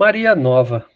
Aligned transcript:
Maria 0.00 0.36
Nova, 0.36 0.88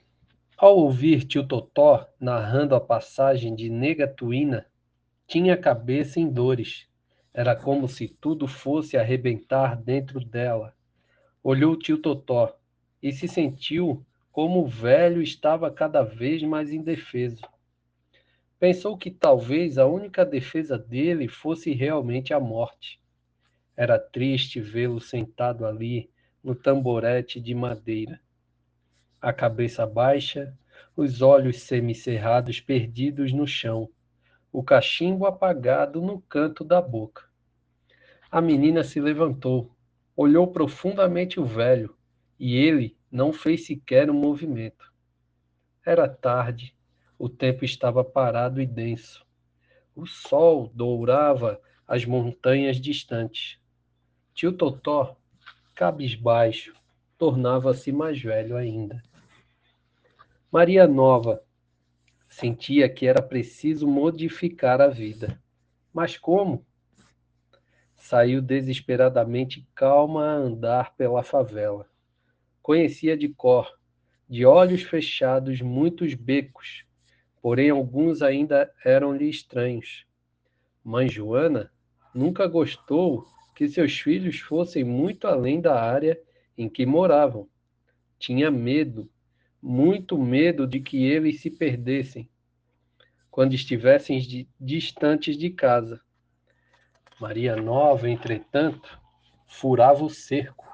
ao 0.57 0.77
ouvir 0.79 1.25
tio 1.25 1.45
Totó 1.45 2.07
narrando 2.21 2.77
a 2.77 2.81
passagem 2.81 3.53
de 3.53 3.69
Negatuína, 3.69 4.65
tinha 5.27 5.55
a 5.55 5.57
cabeça 5.57 6.21
em 6.21 6.31
dores. 6.31 6.87
Era 7.35 7.57
como 7.57 7.89
se 7.89 8.07
tudo 8.07 8.47
fosse 8.47 8.97
arrebentar 8.97 9.75
dentro 9.75 10.21
dela. 10.25 10.73
Olhou 11.43 11.77
tio 11.77 11.99
Totó 11.99 12.57
e 13.03 13.11
se 13.11 13.27
sentiu 13.27 14.07
como 14.31 14.61
o 14.61 14.69
velho 14.69 15.21
estava 15.21 15.69
cada 15.69 16.05
vez 16.05 16.41
mais 16.45 16.73
indefeso. 16.73 17.43
Pensou 18.57 18.97
que 18.97 19.11
talvez 19.11 19.79
a 19.79 19.87
única 19.87 20.25
defesa 20.25 20.79
dele 20.79 21.27
fosse 21.27 21.73
realmente 21.73 22.33
a 22.33 22.39
morte. 22.39 23.01
Era 23.77 23.99
triste 23.99 24.61
vê-lo 24.61 25.01
sentado 25.01 25.67
ali, 25.67 26.09
no 26.41 26.55
tamborete 26.55 27.41
de 27.41 27.53
madeira. 27.53 28.21
A 29.23 29.33
cabeça 29.33 29.87
baixa, 29.87 30.53
os 30.97 31.23
olhos 31.23 31.63
semicerrados 31.63 32.61
perdidos 32.61 33.33
no 33.33 33.47
chão, 33.47 33.89
o 34.51 34.65
cachimbo 34.65 35.27
apagado 35.27 36.03
no 36.03 36.21
canto 36.23 36.65
da 36.65 36.83
boca. 36.83 37.23
A 38.29 38.41
menina 38.41 38.83
se 38.83 39.01
levantou, 39.01 39.71
olhou 40.17 40.49
profundamente 40.49 41.39
o 41.39 41.45
velho, 41.45 41.97
e 42.37 42.57
ele 42.57 42.97
não 43.13 43.33
fez 43.33 43.65
sequer 43.65 44.11
um 44.11 44.15
movimento. 44.15 44.93
Era 45.87 46.09
tarde, 46.09 46.75
o 47.17 47.29
tempo 47.29 47.65
estava 47.65 48.03
parado 48.03 48.61
e 48.61 48.67
denso. 48.67 49.25
O 49.95 50.05
sol 50.05 50.69
dourava 50.75 51.61
as 51.87 52.05
montanhas 52.05 52.77
distantes. 52.81 53.57
Tio 54.35 54.53
Totó, 54.53 55.17
cabisbaixo, 55.77 56.75
tornava-se 57.17 57.93
mais 57.93 58.21
velho 58.21 58.57
ainda. 58.57 59.01
Maria 60.53 60.87
Nova 60.87 61.43
sentia 62.29 62.87
que 62.87 63.07
era 63.07 63.23
preciso 63.23 63.89
modificar 63.89 64.83
a 64.83 64.89
vida. 64.89 65.43
Mas 65.95 66.19
como? 66.19 66.67
Saiu 67.97 68.43
desesperadamente 68.43 69.67
calma 69.75 70.27
a 70.27 70.35
andar 70.35 70.95
pela 70.95 71.23
favela. 71.23 71.89
Conhecia 72.61 73.17
de 73.17 73.31
cor, 73.31 73.67
de 74.29 74.45
olhos 74.45 74.83
fechados, 74.83 75.63
muitos 75.63 76.13
becos, 76.13 76.85
porém 77.41 77.71
alguns 77.71 78.21
ainda 78.21 78.71
eram-lhe 78.85 79.31
estranhos. 79.31 80.07
Mãe 80.85 81.09
Joana 81.09 81.73
nunca 82.15 82.47
gostou 82.47 83.27
que 83.57 83.67
seus 83.67 83.99
filhos 83.99 84.39
fossem 84.39 84.85
muito 84.85 85.27
além 85.27 85.63
da 85.63 85.83
área 85.83 86.21
em 86.59 86.69
que 86.69 86.85
moravam. 86.85 87.49
Tinha 88.19 88.51
medo, 88.51 89.11
muito 89.63 90.19
medo 90.19 90.67
de 90.67 90.81
que 90.81 91.05
eles 91.05 91.41
se 91.41 91.49
perdessem 91.49 92.29
quando 93.31 93.55
estivessem 93.55 94.49
distantes 94.61 95.39
de 95.39 95.49
casa. 95.51 96.01
Maria 97.21 97.55
Nova, 97.55 98.11
entretanto, 98.11 99.01
furava 99.47 100.05
o 100.05 100.11
cerco. 100.11 100.67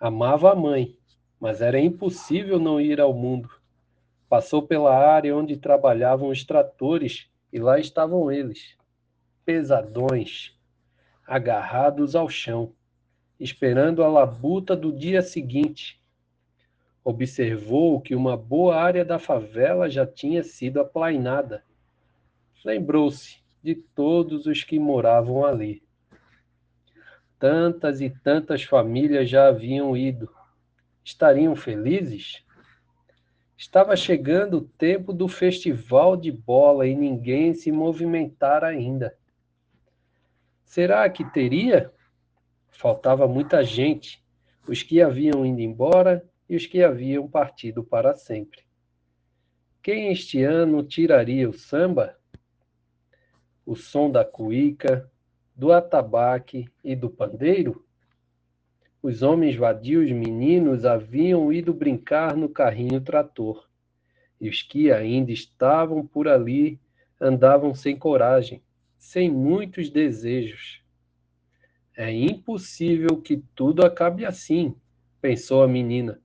Amava 0.00 0.52
a 0.52 0.56
mãe, 0.56 0.96
mas 1.38 1.60
era 1.60 1.78
impossível 1.78 2.58
não 2.58 2.80
ir 2.80 3.00
ao 3.00 3.12
mundo. 3.12 3.50
Passou 4.28 4.62
pela 4.62 4.96
área 4.96 5.36
onde 5.36 5.56
trabalhavam 5.56 6.30
os 6.30 6.44
tratores 6.44 7.28
e 7.52 7.58
lá 7.58 7.78
estavam 7.78 8.30
eles, 8.30 8.76
pesadões, 9.44 10.56
agarrados 11.26 12.16
ao 12.16 12.28
chão, 12.28 12.72
esperando 13.38 14.02
a 14.02 14.08
labuta 14.08 14.74
do 14.74 14.92
dia 14.92 15.22
seguinte. 15.22 15.97
Observou 17.08 18.02
que 18.02 18.14
uma 18.14 18.36
boa 18.36 18.76
área 18.76 19.02
da 19.02 19.18
favela 19.18 19.88
já 19.88 20.06
tinha 20.06 20.42
sido 20.42 20.78
aplainada. 20.78 21.64
Lembrou-se 22.62 23.38
de 23.62 23.74
todos 23.74 24.44
os 24.44 24.62
que 24.62 24.78
moravam 24.78 25.42
ali. 25.42 25.82
Tantas 27.38 28.02
e 28.02 28.10
tantas 28.10 28.62
famílias 28.62 29.26
já 29.26 29.48
haviam 29.48 29.96
ido. 29.96 30.28
Estariam 31.02 31.56
felizes? 31.56 32.44
Estava 33.56 33.96
chegando 33.96 34.58
o 34.58 34.68
tempo 34.76 35.10
do 35.10 35.28
festival 35.28 36.14
de 36.14 36.30
bola 36.30 36.86
e 36.86 36.94
ninguém 36.94 37.54
se 37.54 37.72
movimentara 37.72 38.66
ainda. 38.66 39.16
Será 40.62 41.08
que 41.08 41.24
teria? 41.24 41.90
Faltava 42.68 43.26
muita 43.26 43.64
gente, 43.64 44.22
os 44.68 44.82
que 44.82 45.00
haviam 45.00 45.46
ido 45.46 45.62
embora 45.62 46.22
e 46.48 46.56
os 46.56 46.66
que 46.66 46.82
haviam 46.82 47.28
partido 47.28 47.84
para 47.84 48.14
sempre. 48.14 48.62
Quem 49.82 50.10
este 50.10 50.42
ano 50.42 50.82
tiraria 50.82 51.48
o 51.48 51.52
samba? 51.52 52.18
O 53.64 53.76
som 53.76 54.10
da 54.10 54.24
cuíca, 54.24 55.10
do 55.54 55.72
atabaque 55.72 56.68
e 56.82 56.96
do 56.96 57.10
pandeiro? 57.10 57.84
Os 59.02 59.22
homens 59.22 59.54
vadios 59.54 60.10
meninos 60.10 60.84
haviam 60.84 61.52
ido 61.52 61.72
brincar 61.72 62.36
no 62.36 62.48
carrinho 62.48 63.00
trator, 63.00 63.68
e 64.40 64.48
os 64.48 64.62
que 64.62 64.90
ainda 64.90 65.30
estavam 65.30 66.06
por 66.06 66.28
ali 66.28 66.80
andavam 67.20 67.74
sem 67.74 67.96
coragem, 67.96 68.62
sem 68.96 69.30
muitos 69.30 69.90
desejos. 69.90 70.82
É 71.96 72.12
impossível 72.12 73.20
que 73.20 73.38
tudo 73.54 73.84
acabe 73.84 74.24
assim, 74.24 74.74
pensou 75.20 75.62
a 75.62 75.68
menina. 75.68 76.20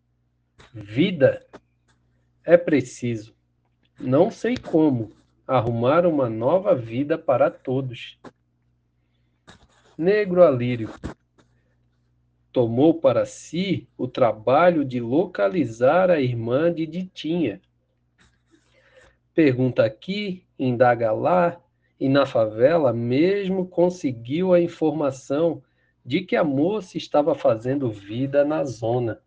Vida 0.74 1.46
é 2.44 2.58
preciso, 2.58 3.34
não 4.00 4.32
sei 4.32 4.58
como, 4.58 5.12
arrumar 5.48 6.06
uma 6.06 6.30
nova 6.30 6.76
vida 6.76 7.18
para 7.18 7.50
todos. 7.52 8.20
Negro 9.98 10.44
Alírio 10.44 10.90
tomou 12.52 12.94
para 12.94 13.26
si 13.26 13.88
o 13.98 14.08
trabalho 14.08 14.86
de 14.86 15.00
localizar 15.00 16.12
a 16.12 16.20
irmã 16.20 16.72
de 16.72 16.86
Ditinha. 16.86 17.60
Pergunta 19.34 19.84
aqui, 19.84 20.46
indaga 20.58 21.12
lá, 21.12 21.60
e 22.00 22.08
na 22.08 22.26
favela 22.26 22.94
mesmo 22.94 23.66
conseguiu 23.66 24.54
a 24.54 24.62
informação 24.62 25.64
de 26.06 26.22
que 26.22 26.36
a 26.36 26.44
moça 26.44 26.98
estava 26.98 27.34
fazendo 27.34 27.90
vida 27.90 28.46
na 28.46 28.64
zona. 28.64 29.23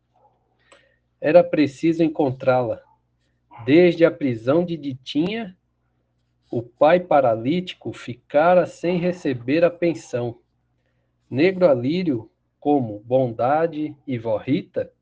Era 1.20 1.42
preciso 1.42 2.02
encontrá-la. 2.02 2.80
Desde 3.64 4.04
a 4.04 4.10
prisão 4.10 4.64
de 4.64 4.76
Ditinha, 4.76 5.56
o 6.50 6.62
pai 6.62 7.00
paralítico 7.00 7.92
ficara 7.92 8.66
sem 8.66 8.98
receber 8.98 9.64
a 9.64 9.70
pensão. 9.70 10.38
Negro 11.28 11.68
Alírio, 11.68 12.30
como 12.60 13.00
Bondade 13.00 13.96
e 14.06 14.18
Vó 14.18 14.36
Rita, 14.36 14.92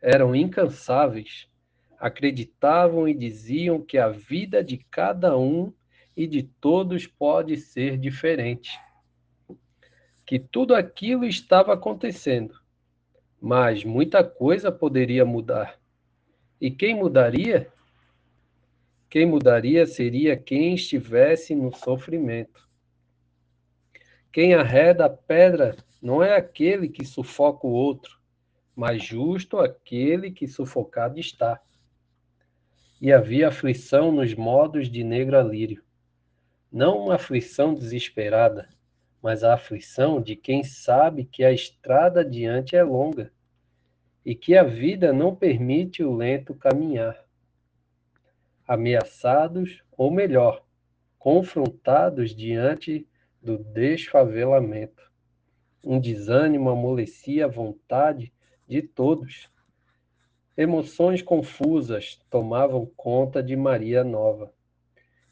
eram 0.00 0.34
incansáveis. 0.34 1.48
Acreditavam 1.98 3.08
e 3.08 3.14
diziam 3.14 3.80
que 3.80 3.96
a 3.98 4.08
vida 4.08 4.62
de 4.62 4.78
cada 4.90 5.36
um 5.36 5.72
e 6.16 6.26
de 6.26 6.42
todos 6.42 7.06
pode 7.06 7.56
ser 7.56 7.98
diferente. 7.98 8.78
Que 10.24 10.38
tudo 10.38 10.74
aquilo 10.74 11.24
estava 11.24 11.72
acontecendo, 11.72 12.54
mas 13.44 13.84
muita 13.84 14.24
coisa 14.24 14.72
poderia 14.72 15.22
mudar. 15.22 15.78
E 16.58 16.70
quem 16.70 16.94
mudaria? 16.94 17.70
Quem 19.10 19.26
mudaria 19.26 19.84
seria 19.84 20.34
quem 20.34 20.74
estivesse 20.74 21.54
no 21.54 21.70
sofrimento. 21.70 22.66
Quem 24.32 24.54
arreda 24.54 25.04
a 25.04 25.10
pedra 25.10 25.76
não 26.00 26.22
é 26.22 26.34
aquele 26.34 26.88
que 26.88 27.04
sufoca 27.04 27.66
o 27.66 27.70
outro, 27.70 28.18
mas 28.74 29.04
justo 29.04 29.58
aquele 29.58 30.30
que 30.30 30.48
sufocado 30.48 31.20
está. 31.20 31.60
E 32.98 33.12
havia 33.12 33.48
aflição 33.48 34.10
nos 34.10 34.32
modos 34.32 34.88
de 34.88 35.04
negro 35.04 35.38
alírio 35.38 35.84
não 36.72 37.04
uma 37.04 37.16
aflição 37.16 37.74
desesperada, 37.74 38.70
mas 39.24 39.42
a 39.42 39.54
aflição 39.54 40.20
de 40.20 40.36
quem 40.36 40.62
sabe 40.62 41.24
que 41.24 41.42
a 41.42 41.50
estrada 41.50 42.20
adiante 42.20 42.76
é 42.76 42.82
longa 42.82 43.32
e 44.22 44.34
que 44.34 44.54
a 44.54 44.62
vida 44.62 45.14
não 45.14 45.34
permite 45.34 46.04
o 46.04 46.14
lento 46.14 46.54
caminhar. 46.54 47.24
Ameaçados, 48.68 49.82
ou 49.96 50.10
melhor, 50.10 50.62
confrontados 51.18 52.36
diante 52.36 53.08
do 53.40 53.56
desfavelamento. 53.56 55.10
Um 55.82 55.98
desânimo 55.98 56.68
amolecia 56.68 57.46
a 57.46 57.48
vontade 57.48 58.30
de 58.68 58.82
todos. 58.82 59.50
Emoções 60.54 61.22
confusas 61.22 62.22
tomavam 62.28 62.84
conta 62.94 63.42
de 63.42 63.56
Maria 63.56 64.04
Nova 64.04 64.53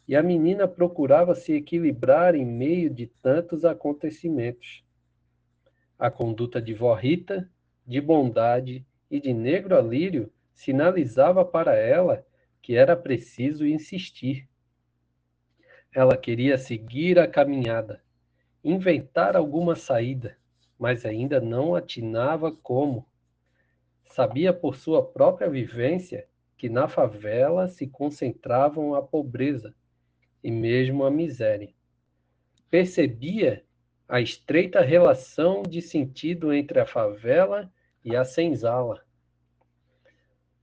e 0.06 0.16
a 0.16 0.22
menina 0.22 0.66
procurava 0.66 1.34
se 1.34 1.52
equilibrar 1.52 2.34
em 2.34 2.44
meio 2.44 2.90
de 2.90 3.06
tantos 3.06 3.64
acontecimentos. 3.64 4.84
A 5.98 6.10
conduta 6.10 6.60
de 6.60 6.74
vó 6.74 6.94
Rita, 6.94 7.48
de 7.86 8.00
bondade 8.00 8.84
e 9.10 9.20
de 9.20 9.32
negro 9.32 9.76
alírio 9.76 10.32
sinalizava 10.52 11.44
para 11.44 11.76
ela 11.76 12.26
que 12.60 12.76
era 12.76 12.96
preciso 12.96 13.66
insistir. 13.66 14.48
Ela 15.94 16.16
queria 16.16 16.58
seguir 16.58 17.18
a 17.18 17.28
caminhada, 17.28 18.02
inventar 18.64 19.36
alguma 19.36 19.76
saída, 19.76 20.36
mas 20.78 21.04
ainda 21.04 21.40
não 21.40 21.74
atinava 21.74 22.50
como. 22.50 23.06
Sabia 24.06 24.52
por 24.52 24.76
sua 24.76 25.04
própria 25.04 25.48
vivência 25.48 26.26
que 26.56 26.68
na 26.68 26.88
favela 26.88 27.68
se 27.68 27.86
concentravam 27.86 28.94
a 28.94 29.02
pobreza 29.02 29.74
e 30.42 30.50
mesmo 30.50 31.04
a 31.04 31.10
miséria. 31.10 31.72
Percebia 32.70 33.64
a 34.08 34.20
estreita 34.20 34.80
relação 34.80 35.62
de 35.62 35.80
sentido 35.80 36.52
entre 36.52 36.80
a 36.80 36.86
favela 36.86 37.72
e 38.04 38.16
a 38.16 38.24
senzala. 38.24 39.02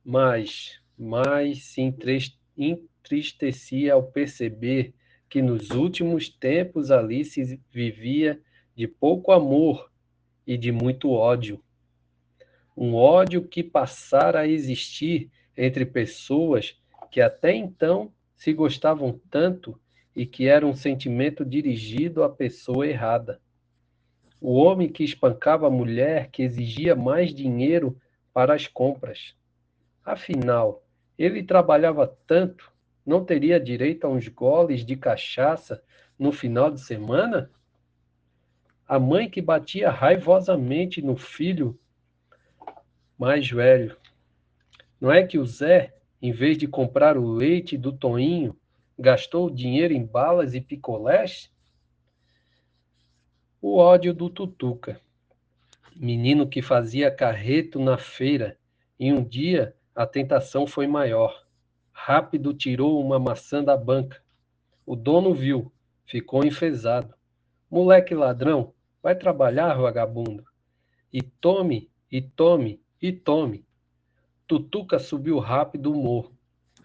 Mas 0.04 0.80
mais 0.98 1.64
se 1.64 1.82
entristecia 2.58 3.94
ao 3.94 4.04
perceber 4.04 4.94
que 5.30 5.42
nos 5.42 5.70
últimos 5.70 6.28
tempos 6.28 6.92
ali 6.92 7.24
se 7.24 7.62
vivia 7.72 8.42
de 8.76 8.88
pouco 8.88 9.32
amor 9.32 9.92
e 10.46 10.58
de 10.58 10.72
muito 10.72 11.12
ódio. 11.12 11.64
Um 12.76 12.96
ódio 12.96 13.48
que 13.48 13.64
passara 13.64 14.42
a 14.42 14.48
existir 14.48 15.30
entre 15.56 15.86
pessoas 15.86 16.80
que 17.12 17.22
até 17.22 17.54
então 17.54 18.12
se 18.40 18.54
gostavam 18.54 19.20
tanto 19.30 19.78
e 20.16 20.26
que 20.26 20.48
era 20.48 20.66
um 20.66 20.74
sentimento 20.74 21.44
dirigido 21.44 22.24
à 22.24 22.30
pessoa 22.30 22.88
errada. 22.88 23.42
O 24.40 24.54
homem 24.54 24.88
que 24.88 25.04
espancava 25.04 25.68
a 25.68 25.70
mulher 25.70 26.32
que 26.32 26.42
exigia 26.42 26.96
mais 26.96 27.34
dinheiro 27.36 28.00
para 28.34 28.54
as 28.54 28.66
compras. 28.66 29.36
Afinal, 30.06 30.82
ele 31.18 31.44
trabalhava 31.44 32.08
tanto, 32.26 32.72
não 33.06 33.26
teria 33.26 33.60
direito 33.60 34.08
a 34.08 34.10
uns 34.10 34.30
goles 34.30 34.86
de 34.86 34.96
cachaça 34.96 35.84
no 36.18 36.32
final 36.32 36.72
de 36.72 36.80
semana? 36.80 37.52
A 38.88 38.98
mãe 38.98 39.30
que 39.30 39.42
batia 39.42 39.92
raivosamente 39.92 41.02
no 41.02 41.18
filho 41.18 41.78
mais 43.18 43.50
velho. 43.50 43.98
Não 45.00 45.12
é 45.12 45.28
que 45.28 45.38
o 45.38 45.46
Zé, 45.46 45.99
em 46.22 46.32
vez 46.32 46.58
de 46.58 46.68
comprar 46.68 47.18
o 47.18 47.26
leite 47.32 47.78
do 47.78 47.92
Toinho, 47.92 48.58
gastou 48.98 49.50
dinheiro 49.50 49.94
em 49.94 50.06
balas 50.06 50.54
e 50.54 50.62
picolés? 50.62 51.52
O 53.62 53.78
ódio 53.78 54.14
do 54.14 54.30
Tutuca, 54.30 55.00
menino 55.96 56.48
que 56.48 56.62
fazia 56.62 57.10
carreto 57.10 57.80
na 57.80 57.98
feira, 57.98 58.58
e 59.00 59.12
um 59.14 59.24
dia 59.24 59.76
a 59.96 60.06
tentação 60.06 60.66
foi 60.68 60.88
maior. 60.88 61.46
Rápido 61.92 62.54
tirou 62.54 63.02
uma 63.04 63.20
maçã 63.20 63.64
da 63.64 63.76
banca. 63.76 64.22
O 64.86 64.96
dono 64.96 65.34
viu, 65.34 65.72
ficou 66.06 66.46
enfesado. 66.46 67.14
Moleque 67.70 68.16
ladrão, 68.16 68.74
vai 69.04 69.16
trabalhar, 69.16 69.76
vagabundo. 69.76 70.44
E 71.12 71.22
tome, 71.22 71.90
e 72.12 72.22
tome, 72.22 72.82
e 73.02 73.12
tome. 73.12 73.66
Tutuca 74.50 74.98
subiu 74.98 75.38
rápido 75.38 75.92
o 75.92 75.96
morro. 75.96 76.36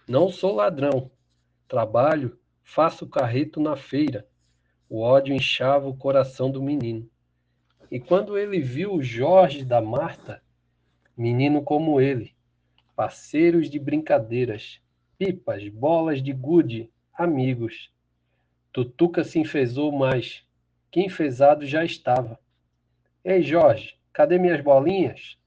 Não 0.06 0.28
sou 0.28 0.54
ladrão. 0.54 1.10
Trabalho, 1.66 2.38
faço 2.62 3.08
carreto 3.08 3.58
na 3.58 3.74
feira. 3.74 4.28
O 4.86 5.00
ódio 5.00 5.34
inchava 5.34 5.88
o 5.88 5.96
coração 5.96 6.50
do 6.50 6.62
menino. 6.62 7.08
E 7.90 7.98
quando 7.98 8.36
ele 8.36 8.60
viu 8.60 8.92
o 8.92 9.02
Jorge 9.02 9.64
da 9.64 9.80
Marta, 9.80 10.42
menino 11.16 11.62
como 11.62 12.02
ele, 12.02 12.36
parceiros 12.94 13.70
de 13.70 13.78
brincadeiras, 13.78 14.82
pipas, 15.16 15.66
bolas 15.66 16.22
de 16.22 16.34
gude, 16.34 16.90
amigos. 17.14 17.90
Tutuca 18.74 19.24
se 19.24 19.38
enfesou 19.38 19.90
mais, 19.90 20.46
que 20.90 21.00
enfesado 21.00 21.66
já 21.66 21.82
estava. 21.82 22.38
Ei, 23.24 23.40
Jorge, 23.40 23.96
cadê 24.12 24.38
minhas 24.38 24.60
bolinhas? 24.60 25.38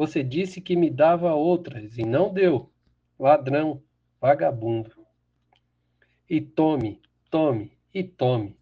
Você 0.00 0.24
disse 0.24 0.62
que 0.62 0.74
me 0.74 0.88
dava 0.88 1.34
outras 1.34 1.98
e 1.98 2.06
não 2.06 2.32
deu. 2.32 2.70
Ladrão, 3.18 3.82
vagabundo. 4.18 4.96
E 6.26 6.40
tome, 6.40 7.02
tome 7.30 7.76
e 7.92 8.02
tome. 8.02 8.56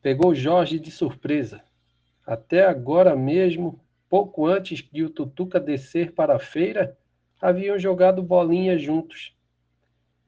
Pegou 0.00 0.34
Jorge 0.34 0.78
de 0.78 0.90
surpresa. 0.90 1.62
Até 2.26 2.64
agora 2.64 3.14
mesmo 3.14 3.78
Pouco 4.08 4.46
antes 4.46 4.82
de 4.90 5.04
o 5.04 5.10
Tutuca 5.10 5.60
descer 5.60 6.12
para 6.14 6.36
a 6.36 6.38
feira, 6.38 6.98
haviam 7.38 7.78
jogado 7.78 8.22
bolinha 8.22 8.78
juntos. 8.78 9.36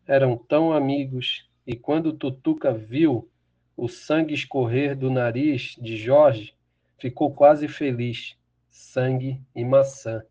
Eram 0.07 0.37
tão 0.37 0.71
amigos, 0.75 1.49
e 1.67 1.75
quando 1.75 2.09
o 2.09 2.13
Tutuca 2.13 2.75
viu 2.75 3.27
o 3.75 3.89
sangue 3.89 4.35
escorrer 4.35 4.95
do 4.95 5.11
nariz 5.11 5.77
de 5.81 5.97
Jorge, 5.97 6.55
ficou 6.99 7.33
quase 7.33 7.67
feliz. 7.69 8.37
Sangue 8.73 9.39
e 9.55 9.63
maçã. 9.67 10.25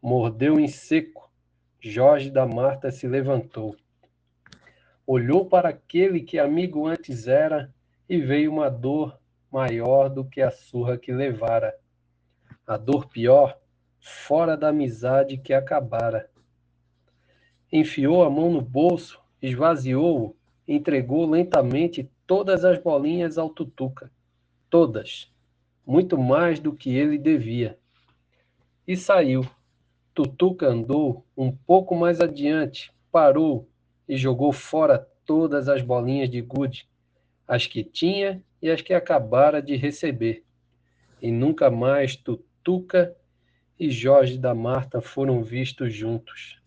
Mordeu 0.00 0.60
em 0.60 0.68
seco. 0.68 1.28
Jorge 1.80 2.30
da 2.30 2.46
Marta 2.46 2.92
se 2.92 3.08
levantou. 3.08 3.76
Olhou 5.04 5.46
para 5.46 5.70
aquele 5.70 6.20
que 6.20 6.38
amigo 6.38 6.86
antes 6.86 7.26
era 7.26 7.74
e 8.08 8.20
veio 8.20 8.52
uma 8.52 8.70
dor 8.70 9.18
maior 9.50 10.08
do 10.08 10.24
que 10.24 10.40
a 10.40 10.50
surra 10.50 10.96
que 10.96 11.12
levara 11.12 11.76
a 12.64 12.76
dor 12.76 13.08
pior, 13.08 13.58
fora 13.98 14.56
da 14.56 14.68
amizade 14.68 15.36
que 15.36 15.52
acabara. 15.52 16.30
Enfiou 17.72 18.22
a 18.22 18.30
mão 18.30 18.48
no 18.48 18.62
bolso, 18.62 19.20
esvaziou-o, 19.42 20.36
entregou 20.68 21.28
lentamente 21.28 22.08
todas 22.28 22.64
as 22.64 22.78
bolinhas 22.78 23.38
ao 23.38 23.50
Tutuca. 23.50 24.10
Todas. 24.70 25.32
Muito 25.86 26.18
mais 26.18 26.58
do 26.58 26.72
que 26.74 26.94
ele 26.94 27.16
devia. 27.16 27.78
E 28.86 28.96
saiu. 28.96 29.48
Tutuca 30.12 30.66
andou 30.66 31.24
um 31.36 31.52
pouco 31.52 31.94
mais 31.94 32.20
adiante, 32.20 32.92
parou 33.12 33.68
e 34.08 34.16
jogou 34.16 34.52
fora 34.52 34.98
todas 35.24 35.68
as 35.68 35.82
bolinhas 35.82 36.30
de 36.30 36.40
gude, 36.40 36.88
as 37.46 37.66
que 37.66 37.84
tinha 37.84 38.42
e 38.60 38.70
as 38.70 38.80
que 38.80 38.94
acabara 38.94 39.62
de 39.62 39.76
receber. 39.76 40.42
E 41.20 41.30
nunca 41.30 41.70
mais 41.70 42.16
Tutuca 42.16 42.46
Tuca 42.66 43.16
e 43.78 43.88
Jorge 43.92 44.36
da 44.36 44.52
Marta 44.52 45.00
foram 45.00 45.40
vistos 45.40 45.94
juntos. 45.94 46.60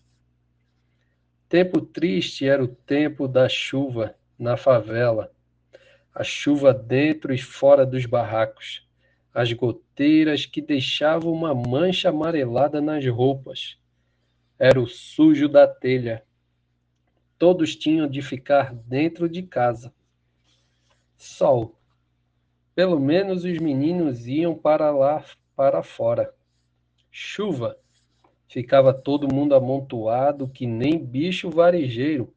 Tempo 1.49 1.81
triste 1.81 2.47
era 2.47 2.63
o 2.63 2.69
tempo 2.69 3.27
da 3.27 3.49
chuva 3.49 4.15
na 4.37 4.55
favela, 4.55 5.29
a 6.15 6.23
chuva 6.23 6.73
dentro 6.73 7.33
e 7.33 7.37
fora 7.37 7.85
dos 7.85 8.05
barracos, 8.05 8.87
as 9.33 9.53
goteiras 9.53 10.45
que 10.45 10.61
deixavam 10.61 11.31
uma 11.31 11.53
mancha 11.53 12.09
amarelada 12.09 12.81
nas 12.81 13.05
roupas. 13.05 13.77
Era 14.57 14.79
o 14.79 14.87
sujo 14.87 15.47
da 15.47 15.67
telha. 15.67 16.23
Todos 17.37 17.75
tinham 17.75 18.07
de 18.07 18.21
ficar 18.21 18.73
dentro 18.73 19.29
de 19.29 19.43
casa. 19.43 19.93
Sol. 21.15 21.77
Pelo 22.75 22.99
menos 22.99 23.43
os 23.43 23.57
meninos 23.59 24.27
iam 24.27 24.55
para 24.55 24.91
lá 24.91 25.23
para 25.55 25.83
fora. 25.83 26.33
Chuva. 27.11 27.77
Ficava 28.47 28.93
todo 28.93 29.33
mundo 29.33 29.53
amontoado 29.53 30.49
que 30.49 30.65
nem 30.65 30.97
bicho 30.97 31.49
varejeiro. 31.49 32.33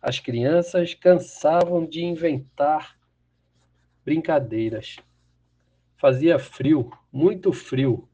As 0.00 0.20
crianças 0.20 0.94
cansavam 0.94 1.84
de 1.84 2.04
inventar 2.04 2.96
brincadeiras. 4.04 4.96
Fazia 6.04 6.38
frio, 6.38 6.90
muito 7.10 7.50
frio. 7.50 8.06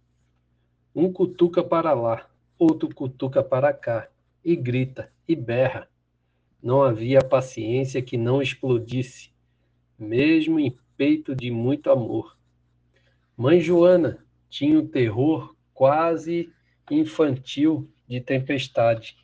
Um 0.95 1.13
cutuca 1.13 1.61
para 1.61 1.93
lá, 1.93 2.31
outro 2.57 2.95
cutuca 2.95 3.43
para 3.43 3.73
cá, 3.73 4.09
e 4.45 4.55
grita, 4.55 5.13
e 5.27 5.35
berra. 5.35 5.89
Não 6.63 6.83
havia 6.83 7.19
paciência 7.19 8.01
que 8.01 8.17
não 8.17 8.41
explodisse, 8.41 9.33
mesmo 9.99 10.61
em 10.61 10.79
peito 10.97 11.35
de 11.35 11.51
muito 11.51 11.91
amor. 11.91 12.39
Mãe 13.37 13.59
Joana 13.59 14.25
tinha 14.49 14.79
um 14.79 14.87
terror 14.87 15.57
quase 15.75 16.49
infantil 16.89 17.91
de 18.07 18.21
tempestade. 18.21 19.17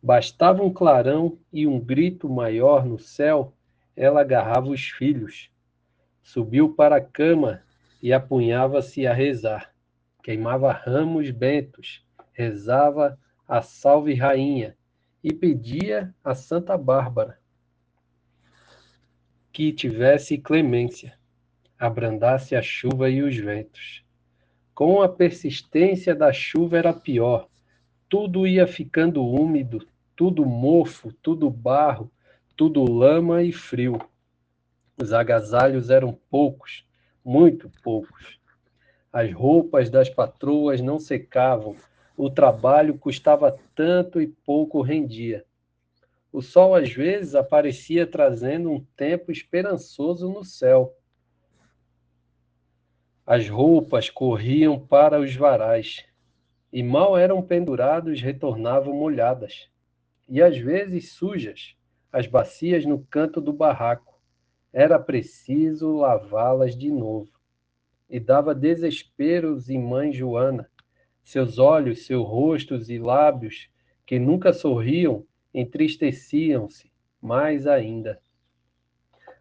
Bastava 0.00 0.62
um 0.62 0.72
clarão 0.72 1.36
e 1.52 1.66
um 1.66 1.80
grito 1.80 2.28
maior 2.28 2.86
no 2.86 3.00
céu, 3.00 3.52
ela 3.96 4.20
agarrava 4.20 4.68
os 4.68 4.84
filhos. 4.90 5.50
Subiu 6.28 6.74
para 6.74 6.96
a 6.96 7.00
cama 7.00 7.62
e 8.02 8.12
apunhava-se 8.12 9.06
a 9.06 9.14
rezar. 9.14 9.72
Queimava 10.22 10.70
ramos 10.70 11.30
bentos, 11.30 12.04
rezava 12.34 13.18
a 13.48 13.62
Salve 13.62 14.12
Rainha 14.12 14.76
e 15.24 15.32
pedia 15.32 16.14
a 16.22 16.34
Santa 16.34 16.76
Bárbara 16.76 17.38
que 19.50 19.72
tivesse 19.72 20.36
clemência 20.36 21.18
abrandasse 21.78 22.54
a 22.54 22.60
chuva 22.60 23.08
e 23.08 23.22
os 23.22 23.34
ventos. 23.34 24.04
com 24.74 25.00
a 25.00 25.08
persistência 25.08 26.14
da 26.14 26.30
chuva 26.30 26.76
era 26.76 26.92
pior. 26.92 27.48
Tudo 28.06 28.46
ia 28.46 28.66
ficando 28.66 29.24
úmido, 29.24 29.88
tudo 30.14 30.44
mofo, 30.44 31.10
tudo 31.22 31.48
barro, 31.48 32.12
tudo 32.54 32.84
lama 32.84 33.42
e 33.42 33.50
frio. 33.50 33.98
Os 35.00 35.12
agasalhos 35.12 35.90
eram 35.90 36.12
poucos, 36.28 36.84
muito 37.24 37.70
poucos. 37.84 38.40
As 39.12 39.32
roupas 39.32 39.88
das 39.88 40.10
patroas 40.10 40.80
não 40.80 40.98
secavam, 40.98 41.76
o 42.16 42.28
trabalho 42.28 42.98
custava 42.98 43.56
tanto 43.76 44.20
e 44.20 44.26
pouco 44.26 44.82
rendia. 44.82 45.44
O 46.32 46.42
sol 46.42 46.74
às 46.74 46.92
vezes 46.92 47.36
aparecia 47.36 48.08
trazendo 48.08 48.72
um 48.72 48.84
tempo 48.96 49.30
esperançoso 49.30 50.28
no 50.28 50.44
céu. 50.44 50.94
As 53.24 53.48
roupas 53.48 54.10
corriam 54.10 54.78
para 54.84 55.20
os 55.20 55.34
varais, 55.36 56.04
e 56.72 56.82
mal 56.82 57.16
eram 57.16 57.40
pendurados, 57.40 58.20
retornavam 58.20 58.94
molhadas, 58.94 59.70
e 60.28 60.42
às 60.42 60.58
vezes 60.58 61.12
sujas, 61.12 61.76
as 62.12 62.26
bacias 62.26 62.84
no 62.84 62.98
canto 63.04 63.40
do 63.40 63.52
barraco. 63.52 64.17
Era 64.72 64.98
preciso 64.98 65.96
lavá-las 65.96 66.76
de 66.76 66.90
novo. 66.90 67.30
E 68.08 68.18
dava 68.18 68.54
desesperos 68.54 69.68
em 69.68 69.78
mãe 69.78 70.12
Joana. 70.12 70.70
Seus 71.22 71.58
olhos, 71.58 72.06
seus 72.06 72.26
rostos 72.26 72.88
e 72.88 72.98
lábios, 72.98 73.68
que 74.06 74.18
nunca 74.18 74.52
sorriam, 74.52 75.26
entristeciam-se 75.52 76.90
mais 77.20 77.66
ainda. 77.66 78.20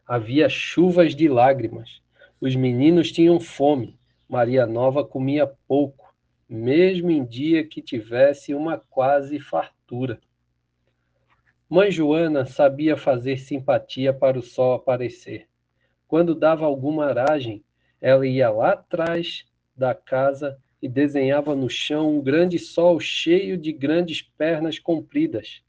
Havia 0.06 0.50
chuvas 0.50 1.16
de 1.16 1.28
lágrimas 1.28 2.02
os 2.40 2.56
meninos 2.56 3.12
tinham 3.12 3.40
fome. 3.40 3.98
Maria 4.30 4.68
Nova 4.68 5.04
comia 5.04 5.48
pouco, 5.68 6.14
mesmo 6.48 7.10
em 7.10 7.26
dia 7.26 7.68
que 7.68 7.82
tivesse 7.82 8.54
uma 8.54 8.78
quase 8.78 9.40
fartura. 9.40 10.20
Mãe 11.70 11.92
Joana 11.92 12.46
sabia 12.46 12.96
fazer 12.96 13.38
simpatia 13.38 14.14
para 14.14 14.40
o 14.40 14.42
sol 14.42 14.74
aparecer. 14.74 15.50
Quando 16.08 16.34
dava 16.34 16.66
alguma 16.66 17.08
aragem, 17.08 17.62
ela 18.00 18.26
ia 18.26 18.50
lá 18.50 18.72
atrás 18.72 19.46
da 19.76 19.94
casa 19.94 20.58
e 20.82 20.88
desenhava 20.88 21.54
no 21.58 21.70
chão 21.70 22.20
um 22.20 22.22
grande 22.22 22.58
sol 22.58 23.02
cheio 23.02 23.58
de 23.58 23.74
grandes 23.74 24.22
pernas 24.22 24.80
compridas. 24.80 25.62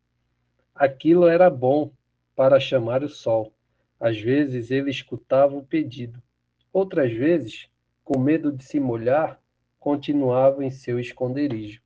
Aquilo 0.73 1.27
era 1.27 1.51
bom 1.51 1.91
para 2.37 2.61
chamar 2.61 3.03
o 3.03 3.09
sol. 3.09 3.53
Às 3.99 4.21
vezes 4.21 4.71
ele 4.71 4.93
escutava 4.93 5.57
o 5.57 5.67
pedido. 5.67 6.23
Outras 6.73 7.13
vezes, 7.13 7.69
com 8.05 8.21
medo 8.21 8.53
de 8.53 8.63
se 8.63 8.79
molhar, 8.79 9.41
continuava 9.81 10.65
em 10.65 10.71
seu 10.71 11.01
esconderijo. 11.01 11.83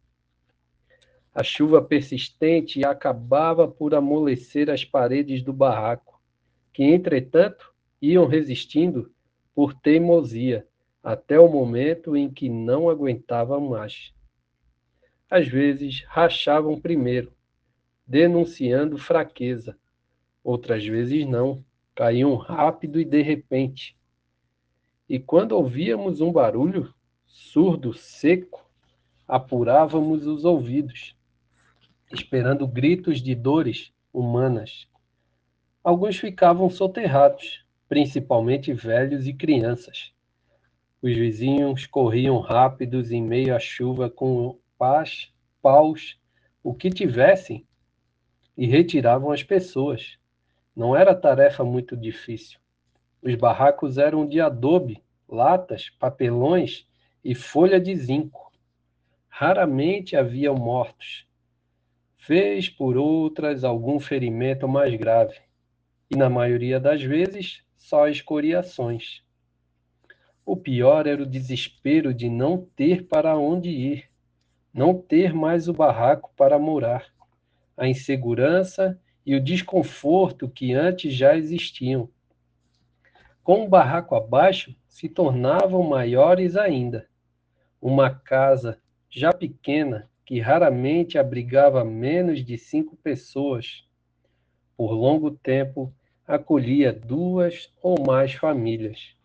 A 1.35 1.43
chuva 1.43 1.81
persistente 1.81 2.85
acabava 2.85 3.67
por 3.67 3.95
amolecer 3.95 4.69
as 4.69 4.85
paredes 4.85 5.43
do 5.43 5.53
barraco, 5.53 6.21
que, 6.73 6.85
entretanto, 6.85 7.73
iam 8.01 8.27
resistindo 8.27 9.11
por 9.55 9.73
teimosia, 9.73 10.67
até 11.03 11.41
o 11.41 11.49
momento 11.49 12.17
em 12.17 12.31
que 12.31 12.49
não 12.49 12.89
aguentavam 12.91 13.61
mais. 13.61 14.13
Às 15.31 15.49
vezes, 15.49 16.05
rachavam 16.07 16.79
primeiro, 16.79 17.33
denunciando 18.07 18.99
fraqueza. 18.99 19.77
Outras 20.45 20.85
vezes 20.87 21.27
não, 21.27 21.65
caíam 21.95 22.35
rápido 22.37 23.01
e 23.01 23.05
de 23.05 23.23
repente, 23.23 23.97
e 25.09 25.19
quando 25.19 25.53
ouvíamos 25.53 26.21
um 26.21 26.33
barulho 26.33 26.95
surdo, 27.27 27.93
seco, 27.93 28.65
apurávamos 29.27 30.27
os 30.27 30.45
ouvidos, 30.45 31.17
esperando 32.13 32.67
gritos 32.67 33.23
de 33.23 33.35
dores 33.35 33.93
humanas. 34.13 34.87
Alguns 35.83 36.17
ficavam 36.17 36.69
soterrados, 36.69 37.65
principalmente 37.89 38.73
velhos 38.73 39.27
e 39.27 39.33
crianças. 39.33 40.13
Os 41.01 41.15
vizinhos 41.15 41.87
corriam 41.87 42.39
rápidos 42.39 43.11
em 43.11 43.23
meio 43.23 43.57
à 43.57 43.59
chuva 43.59 44.09
com 44.09 44.59
pás, 44.79 45.33
paus, 45.61 46.19
o 46.63 46.75
que 46.75 46.91
tivessem, 46.91 47.67
e 48.57 48.67
retiravam 48.67 49.33
as 49.33 49.43
pessoas. 49.43 50.19
Não 50.77 50.95
era 50.95 51.15
tarefa 51.15 51.65
muito 51.65 51.97
difícil. 51.97 52.61
Os 53.23 53.35
barracos 53.35 53.99
eram 53.99 54.27
de 54.27 54.41
adobe, 54.41 55.03
latas, 55.29 55.89
papelões 55.91 56.87
e 57.25 57.35
folha 57.35 57.81
de 57.81 57.95
zinco. 57.97 58.53
Raramente 59.29 60.17
haviam 60.17 60.55
mortos. 60.55 61.27
Fez 62.25 62.69
por 62.69 62.97
outras 62.97 63.65
algum 63.65 63.99
ferimento 63.99 64.69
mais 64.69 64.95
grave, 64.95 65.35
e 66.11 66.17
na 66.17 66.31
maioria 66.31 66.79
das 66.79 67.03
vezes 67.03 67.65
só 67.77 68.09
escoriações. 68.09 69.23
O 70.45 70.57
pior 70.57 71.07
era 71.07 71.23
o 71.23 71.27
desespero 71.27 72.15
de 72.15 72.29
não 72.29 72.65
ter 72.77 73.07
para 73.07 73.37
onde 73.37 73.71
ir, 73.71 74.11
não 74.73 74.95
ter 74.95 75.35
mais 75.35 75.69
o 75.69 75.73
barraco 75.73 76.33
para 76.37 76.59
morar, 76.59 77.07
a 77.77 77.89
insegurança 77.89 79.01
e 79.27 79.35
o 79.35 79.43
desconforto 79.43 80.49
que 80.49 80.73
antes 80.73 81.13
já 81.15 81.37
existiam 81.37 82.09
com 83.43 83.65
o 83.65 83.69
barraco 83.69 84.15
abaixo, 84.15 84.75
se 84.89 85.09
tornavam 85.09 85.83
maiores 85.83 86.57
ainda. 86.57 87.09
Uma 87.81 88.09
casa, 88.09 88.81
já 89.11 89.33
pequena, 89.33 90.09
que 90.25 90.41
raramente 90.41 91.19
abrigava 91.19 91.85
menos 91.85 92.45
de 92.45 92.57
cinco 92.57 92.97
pessoas, 92.97 93.85
por 94.77 94.93
longo 94.93 95.31
tempo 95.31 95.93
acolhia 96.27 96.93
duas 96.93 97.73
ou 97.83 98.01
mais 98.01 98.33
famílias. 98.33 99.17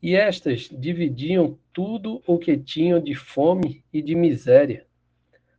E 0.00 0.14
estas 0.14 0.68
dividiam 0.70 1.58
tudo 1.72 2.22
o 2.26 2.38
que 2.38 2.56
tinham 2.56 3.00
de 3.00 3.14
fome 3.14 3.84
e 3.92 4.02
de 4.02 4.14
miséria. 4.14 4.86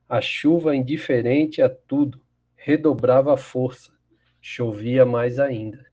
A 0.08 0.22
chuva, 0.22 0.76
indiferente 0.76 1.62
a 1.62 1.70
tudo, 1.70 2.22
redobrava 2.56 3.34
a 3.34 3.38
força, 3.38 3.92
chovia 4.40 5.06
mais 5.06 5.40
ainda. 5.40 5.86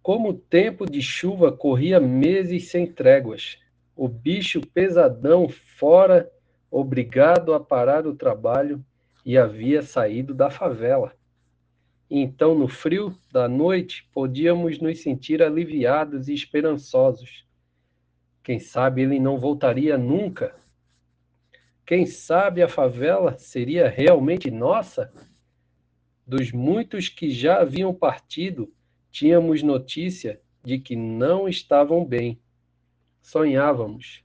Como 0.00 0.30
o 0.30 0.34
tempo 0.34 0.88
de 0.88 1.02
chuva 1.02 1.52
corria 1.52 2.00
meses 2.00 2.68
sem 2.68 2.86
tréguas, 2.86 3.58
o 4.02 4.08
bicho 4.08 4.60
pesadão 4.60 5.48
fora 5.48 6.28
obrigado 6.68 7.54
a 7.54 7.60
parar 7.60 8.04
o 8.04 8.16
trabalho 8.16 8.84
e 9.24 9.38
havia 9.38 9.80
saído 9.80 10.34
da 10.34 10.50
favela. 10.50 11.14
Então, 12.10 12.52
no 12.52 12.66
frio 12.66 13.16
da 13.30 13.48
noite, 13.48 14.08
podíamos 14.12 14.80
nos 14.80 15.00
sentir 15.00 15.40
aliviados 15.40 16.28
e 16.28 16.34
esperançosos. 16.34 17.46
Quem 18.42 18.58
sabe 18.58 19.02
ele 19.02 19.20
não 19.20 19.38
voltaria 19.38 19.96
nunca? 19.96 20.52
Quem 21.86 22.04
sabe 22.04 22.60
a 22.60 22.68
favela 22.68 23.38
seria 23.38 23.88
realmente 23.88 24.50
nossa? 24.50 25.12
Dos 26.26 26.50
muitos 26.50 27.08
que 27.08 27.30
já 27.30 27.60
haviam 27.60 27.94
partido, 27.94 28.68
Tínhamos 29.12 29.62
notícia 29.62 30.40
de 30.64 30.78
que 30.78 30.96
não 30.96 31.46
estavam 31.46 32.02
bem. 32.02 32.40
Sonhávamos. 33.22 34.22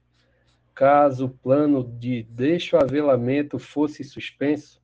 Caso 0.74 1.26
o 1.26 1.30
plano 1.30 1.82
de 1.82 2.24
desfavelamento 2.24 3.58
fosse 3.58 4.04
suspenso, 4.04 4.80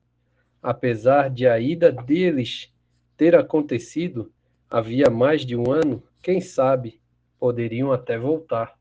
apesar 0.63 1.29
de 1.29 1.47
a 1.47 1.59
ida 1.59 1.91
deles 1.91 2.73
ter 3.15 3.35
acontecido 3.35 4.31
havia 4.69 5.09
mais 5.09 5.45
de 5.45 5.55
um 5.55 5.71
ano, 5.71 6.03
quem 6.21 6.41
sabe 6.41 6.99
poderiam 7.39 7.91
até 7.91 8.17
voltar. 8.17 8.77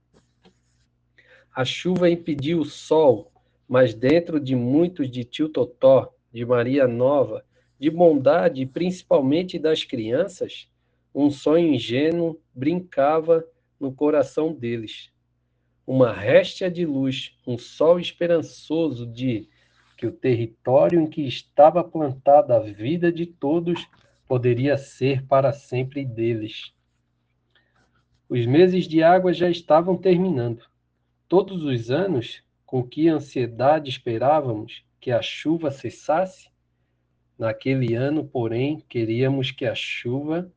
A 1.55 1.65
chuva 1.65 2.11
impediu 2.11 2.61
o 2.61 2.65
sol, 2.65 3.31
mas 3.69 3.95
dentro 3.95 4.41
de 4.41 4.57
muitos 4.57 5.11
de 5.11 5.25
Tio 5.25 5.49
Totó, 5.49 6.13
de 6.33 6.45
Maria 6.45 6.89
Nova, 6.89 7.45
de 7.79 7.91
bondade 7.91 8.63
e 8.63 8.67
principalmente 8.67 9.59
das 9.59 9.85
crianças, 9.85 10.69
um 11.15 11.31
sonho 11.31 11.75
ingênuo 11.75 12.41
brincava 12.53 13.47
no 13.79 13.93
coração 13.93 14.53
deles. 14.53 15.14
Uma 15.87 16.13
réstia 16.13 16.71
de 16.71 16.87
luz, 16.87 17.37
um 17.47 17.59
sol 17.59 18.01
esperançoso 18.01 19.07
de 19.07 19.49
que 19.97 20.07
o 20.07 20.13
território 20.13 21.01
em 21.01 21.07
que 21.07 21.23
estava 21.23 21.85
plantada 21.85 22.57
a 22.57 22.61
vida 22.61 23.13
de 23.13 23.27
todos 23.27 23.87
poderia 24.27 24.79
ser 24.79 25.27
para 25.27 25.53
sempre 25.53 26.05
deles. 26.05 26.73
Os 28.29 28.47
meses 28.47 28.89
de 28.89 29.03
água 29.03 29.33
já 29.33 29.51
estavam 29.51 29.97
terminando. 29.97 30.65
Todos 31.29 31.63
os 31.63 31.91
anos, 31.91 32.43
com 32.65 32.83
que 32.83 33.09
ansiedade 33.09 33.91
esperávamos 33.91 34.85
que 34.99 35.11
a 35.11 35.21
chuva 35.21 35.71
cessasse, 35.71 36.49
naquele 37.39 37.95
ano, 37.95 38.25
porém, 38.25 38.83
queríamos 38.89 39.51
que 39.51 39.67
a 39.67 39.75
chuva 39.75 40.51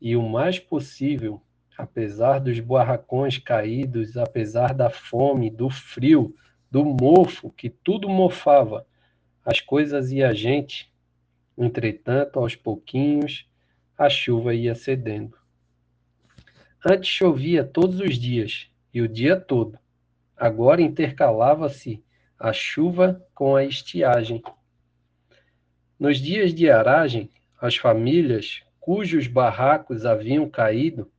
e 0.00 0.16
o 0.16 0.22
mais 0.22 0.58
possível 0.60 1.42
apesar 1.76 2.38
dos 2.38 2.60
barracões 2.60 3.38
caídos, 3.38 4.16
apesar 4.16 4.74
da 4.74 4.88
fome, 4.90 5.50
do 5.50 5.68
frio, 5.68 6.34
do 6.70 6.84
mofo, 6.84 7.50
que 7.50 7.68
tudo 7.68 8.08
mofava, 8.08 8.86
as 9.44 9.60
coisas 9.60 10.10
e 10.10 10.22
a 10.22 10.32
gente. 10.32 10.92
Entretanto, 11.56 12.38
aos 12.38 12.56
pouquinhos, 12.56 13.48
a 13.96 14.08
chuva 14.08 14.54
ia 14.54 14.74
cedendo. 14.74 15.36
Antes 16.84 17.08
chovia 17.08 17.64
todos 17.64 18.00
os 18.00 18.18
dias, 18.18 18.68
e 18.92 19.00
o 19.02 19.08
dia 19.08 19.38
todo. 19.38 19.78
Agora 20.36 20.80
intercalava-se 20.80 22.02
a 22.38 22.52
chuva 22.52 23.24
com 23.34 23.56
a 23.56 23.64
estiagem. 23.64 24.42
Nos 25.98 26.18
dias 26.18 26.54
de 26.54 26.70
aragem, 26.70 27.30
as 27.60 27.76
famílias 27.76 28.62
cujos 28.78 29.26
barracos 29.26 30.04
haviam 30.04 30.48
caído 30.48 31.10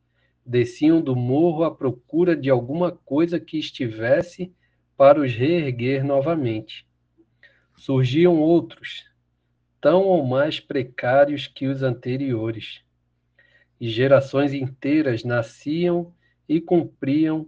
desciam 0.46 1.02
do 1.02 1.16
morro 1.16 1.64
à 1.64 1.74
procura 1.74 2.36
de 2.36 2.50
alguma 2.50 2.92
coisa 2.92 3.40
que 3.40 3.58
estivesse 3.58 4.54
para 4.96 5.20
os 5.20 5.34
reerguer 5.34 6.04
novamente. 6.04 6.86
Surgiam 7.76 8.40
outros, 8.40 9.04
tão 9.82 10.04
ou 10.04 10.26
mais 10.26 10.60
precários 10.60 11.48
que 11.48 11.68
os 11.68 11.82
anteriores, 11.84 12.82
e 13.80 13.90
gerações 13.90 14.54
inteiras 14.54 15.24
nasciam 15.24 16.14
e 16.48 16.62
cumpriam 16.62 17.48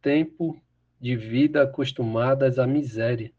tempo 0.00 0.60
de 1.00 1.16
vida 1.16 1.62
acostumadas 1.62 2.58
à 2.58 2.66
miséria, 2.66 3.32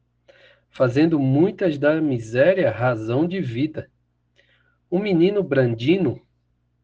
fazendo 0.70 1.20
muitas 1.20 1.78
da 1.78 2.00
miséria 2.00 2.70
razão 2.70 3.28
de 3.28 3.42
vida. 3.42 3.90
O 4.90 5.00
menino 5.00 5.42
Brandino, 5.42 6.22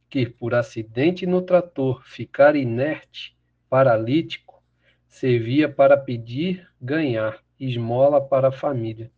que 0.10 0.28
por 0.28 0.54
acidente 0.54 1.26
no 1.26 1.42
trator 1.42 2.04
ficar 2.06 2.56
inerte, 2.56 3.36
paralítico, 3.70 4.64
servia 5.08 5.70
para 5.70 5.98
pedir 5.98 6.68
ganhar 6.80 7.44
esmola 7.60 8.22
para 8.22 8.50
a 8.50 8.52
família. 8.52 9.12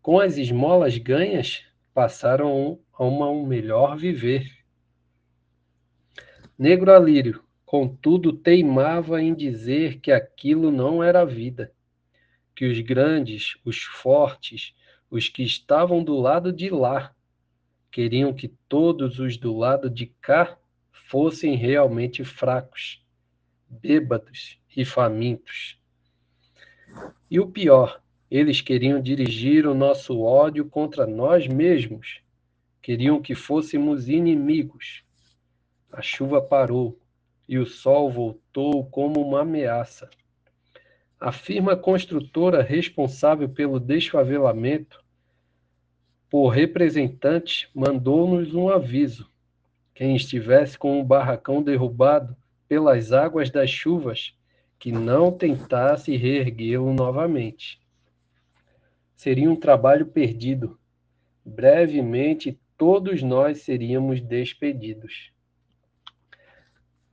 Com 0.00 0.18
as 0.20 0.36
esmolas 0.36 0.98
ganhas, 0.98 1.64
passaram 1.92 2.78
a 2.92 3.04
um 3.04 3.46
melhor 3.46 3.96
viver. 3.96 4.50
Negro 6.58 6.92
Alírio, 6.92 7.42
contudo, 7.64 8.32
teimava 8.32 9.22
em 9.22 9.34
dizer 9.34 10.00
que 10.00 10.12
aquilo 10.12 10.70
não 10.70 11.02
era 11.02 11.24
vida, 11.24 11.72
que 12.54 12.64
os 12.66 12.80
grandes, 12.80 13.56
os 13.64 13.82
fortes, 13.82 14.74
os 15.10 15.28
que 15.28 15.42
estavam 15.42 16.02
do 16.02 16.18
lado 16.18 16.52
de 16.52 16.68
lá, 16.70 17.13
queriam 17.94 18.34
que 18.34 18.48
todos 18.68 19.20
os 19.20 19.36
do 19.36 19.56
lado 19.56 19.88
de 19.88 20.06
cá 20.20 20.58
fossem 20.90 21.54
realmente 21.54 22.24
fracos, 22.24 23.00
bêbados 23.68 24.58
e 24.76 24.84
famintos. 24.84 25.80
E 27.30 27.38
o 27.38 27.46
pior, 27.46 28.02
eles 28.28 28.60
queriam 28.60 29.00
dirigir 29.00 29.64
o 29.64 29.74
nosso 29.74 30.20
ódio 30.20 30.64
contra 30.64 31.06
nós 31.06 31.46
mesmos, 31.46 32.20
queriam 32.82 33.22
que 33.22 33.32
fôssemos 33.32 34.08
inimigos. 34.08 35.04
A 35.92 36.02
chuva 36.02 36.42
parou 36.42 36.98
e 37.48 37.58
o 37.58 37.64
sol 37.64 38.10
voltou 38.10 38.84
como 38.86 39.20
uma 39.20 39.42
ameaça. 39.42 40.10
A 41.20 41.30
firma 41.30 41.76
construtora 41.76 42.60
responsável 42.60 43.48
pelo 43.48 43.78
desfavelamento, 43.78 45.03
por 46.34 46.48
representante, 46.48 47.70
mandou-nos 47.72 48.56
um 48.56 48.68
aviso. 48.68 49.30
Quem 49.94 50.16
estivesse 50.16 50.76
com 50.76 51.00
o 51.00 51.04
barracão 51.04 51.62
derrubado 51.62 52.36
pelas 52.66 53.12
águas 53.12 53.50
das 53.50 53.70
chuvas, 53.70 54.36
que 54.76 54.90
não 54.90 55.30
tentasse 55.30 56.16
reerguê-lo 56.16 56.92
novamente. 56.92 57.80
Seria 59.14 59.48
um 59.48 59.54
trabalho 59.54 60.06
perdido. 60.06 60.76
Brevemente, 61.44 62.58
todos 62.76 63.22
nós 63.22 63.58
seríamos 63.58 64.20
despedidos. 64.20 65.30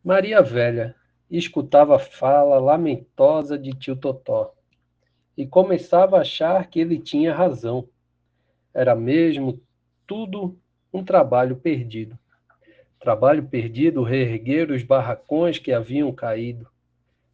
Maria 0.04 0.42
Velha 0.42 0.96
escutava 1.30 1.98
a 1.98 2.00
fala 2.00 2.58
lamentosa 2.58 3.56
de 3.56 3.70
tio 3.70 3.96
Totó 3.96 4.52
e 5.38 5.46
começava 5.46 6.18
a 6.18 6.22
achar 6.22 6.68
que 6.72 6.80
ele 6.80 6.98
tinha 6.98 7.36
razão. 7.36 7.88
Era 8.74 8.96
mesmo 8.96 9.62
tudo 10.06 10.58
um 10.94 11.04
trabalho 11.04 11.56
perdido. 11.56 12.18
Trabalho 13.00 13.44
perdido 13.44 14.04
reerguer 14.04 14.72
os 14.72 14.84
barracões 14.84 15.58
que 15.58 15.72
haviam 15.72 16.12
caído. 16.12 16.68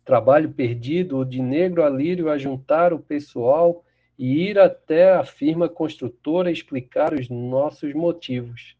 Trabalho 0.05 0.51
perdido 0.51 1.17
o 1.17 1.25
de 1.25 1.41
negro 1.41 1.83
a 1.83 2.37
juntar 2.37 2.93
o 2.93 2.99
pessoal 2.99 3.83
e 4.17 4.47
ir 4.49 4.57
até 4.57 5.13
a 5.13 5.23
firma 5.23 5.67
construtora 5.67 6.51
explicar 6.51 7.13
os 7.13 7.29
nossos 7.29 7.93
motivos 7.93 8.77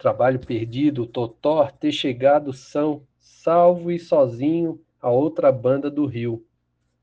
trabalho 0.00 0.38
perdido, 0.38 1.06
Totó 1.06 1.66
ter 1.66 1.92
chegado 1.92 2.54
são, 2.54 3.02
salvo 3.18 3.92
e 3.92 3.98
sozinho 3.98 4.80
a 4.98 5.10
outra 5.10 5.52
banda 5.52 5.90
do 5.90 6.06
rio. 6.06 6.42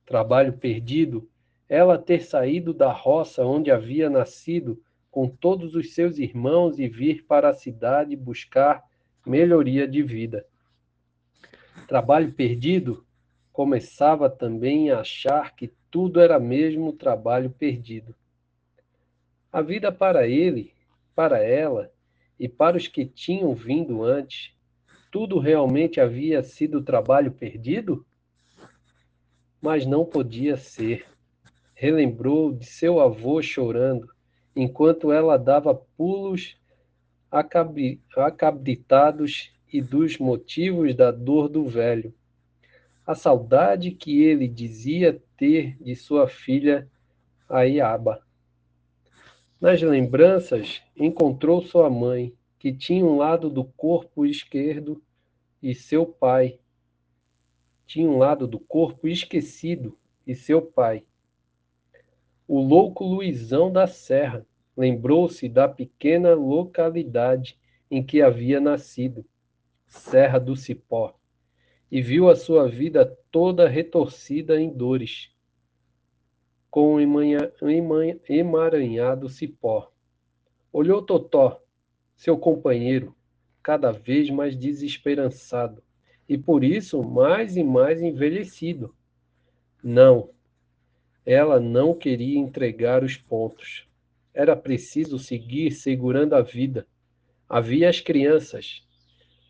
Trabalho 0.03 0.53
perdido, 0.53 1.29
ela 1.69 1.97
ter 1.97 2.21
saído 2.21 2.73
da 2.73 2.91
roça 2.91 3.45
onde 3.45 3.69
havia 3.71 4.09
nascido 4.09 4.81
com 5.11 5.27
todos 5.27 5.75
os 5.75 5.93
seus 5.93 6.17
irmãos 6.17 6.79
e 6.79 6.87
vir 6.87 7.25
para 7.25 7.49
a 7.49 7.53
cidade 7.53 8.15
buscar 8.15 8.83
melhoria 9.25 9.87
de 9.87 10.01
vida. 10.01 10.45
Trabalho 11.87 12.31
perdido, 12.31 13.05
começava 13.51 14.29
também 14.29 14.91
a 14.91 14.99
achar 14.99 15.55
que 15.55 15.71
tudo 15.89 16.19
era 16.19 16.39
mesmo 16.39 16.93
trabalho 16.93 17.49
perdido. 17.49 18.13
A 19.51 19.61
vida 19.61 19.91
para 19.91 20.27
ele, 20.27 20.71
para 21.15 21.39
ela, 21.39 21.91
e 22.39 22.47
para 22.47 22.77
os 22.77 22.87
que 22.87 23.05
tinham 23.05 23.55
vindo 23.55 24.03
antes, 24.03 24.53
tudo 25.11 25.39
realmente 25.39 25.99
havia 25.99 26.43
sido 26.43 26.83
trabalho 26.83 27.31
perdido? 27.31 28.05
Mas 29.59 29.85
não 29.85 30.05
podia 30.05 30.55
ser. 30.55 31.05
Relembrou 31.79 32.51
de 32.51 32.65
seu 32.65 32.99
avô 32.99 33.39
chorando, 33.39 34.11
enquanto 34.55 35.11
ela 35.11 35.37
dava 35.37 35.75
pulos 35.75 36.57
acabritados 38.15 39.51
e 39.71 39.79
dos 39.79 40.17
motivos 40.17 40.95
da 40.95 41.11
dor 41.11 41.47
do 41.47 41.67
velho. 41.67 42.11
A 43.05 43.13
saudade 43.13 43.91
que 43.91 44.23
ele 44.23 44.47
dizia 44.47 45.21
ter 45.37 45.77
de 45.79 45.95
sua 45.95 46.27
filha 46.27 46.89
Aiaba. 47.47 48.25
Nas 49.61 49.79
lembranças, 49.79 50.81
encontrou 50.95 51.61
sua 51.61 51.91
mãe, 51.91 52.33
que 52.57 52.73
tinha 52.73 53.05
um 53.05 53.17
lado 53.17 53.51
do 53.51 53.63
corpo 53.63 54.25
esquerdo, 54.25 54.99
e 55.61 55.75
seu 55.75 56.07
pai. 56.07 56.59
Tinha 57.85 58.09
um 58.09 58.17
lado 58.17 58.47
do 58.47 58.59
corpo 58.59 59.07
esquecido, 59.07 59.95
e 60.25 60.33
seu 60.33 60.59
pai. 60.59 61.06
O 62.47 62.61
louco 62.61 63.03
Luizão 63.03 63.71
da 63.71 63.87
Serra 63.87 64.45
lembrou-se 64.75 65.49
da 65.49 65.67
pequena 65.67 66.33
localidade 66.33 67.57
em 67.89 68.03
que 68.03 68.21
havia 68.21 68.59
nascido, 68.59 69.25
Serra 69.85 70.39
do 70.39 70.55
Cipó, 70.55 71.15
e 71.91 72.01
viu 72.01 72.29
a 72.29 72.35
sua 72.35 72.67
vida 72.67 73.05
toda 73.31 73.67
retorcida 73.67 74.59
em 74.59 74.69
dores 74.69 75.31
com 76.77 76.99
emaranhado 78.29 79.27
cipó. 79.29 79.91
Olhou 80.71 81.01
Totó, 81.01 81.59
seu 82.15 82.37
companheiro, 82.37 83.15
cada 83.63 83.91
vez 83.91 84.29
mais 84.29 84.55
desesperançado, 84.55 85.81
e 86.29 86.37
por 86.37 86.63
isso 86.63 87.01
mais 87.03 87.57
e 87.57 87.63
mais 87.63 87.99
envelhecido. 87.99 88.93
Não, 89.83 90.29
ela 91.27 91.59
não 91.59 91.93
queria 91.93 92.39
entregar 92.39 93.03
os 93.03 93.17
pontos. 93.17 93.85
Era 94.33 94.55
preciso 94.55 95.19
seguir 95.19 95.71
segurando 95.71 96.33
a 96.33 96.41
vida. 96.41 96.87
Havia 97.49 97.89
as 97.89 97.99
crianças, 97.99 98.81